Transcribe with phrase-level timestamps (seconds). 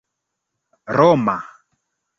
[0.97, 1.37] roma